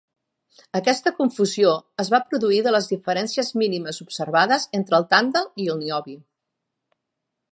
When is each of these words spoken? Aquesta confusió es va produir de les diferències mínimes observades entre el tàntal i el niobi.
Aquesta 0.77 1.11
confusió 1.17 1.73
es 2.03 2.09
va 2.13 2.21
produir 2.31 2.61
de 2.69 2.73
les 2.75 2.89
diferències 2.93 3.53
mínimes 3.63 4.01
observades 4.07 4.67
entre 4.81 4.97
el 5.01 5.07
tàntal 5.15 5.49
i 5.67 5.71
el 5.75 5.81
niobi. 5.83 6.17